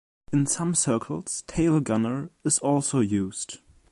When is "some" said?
0.47-0.73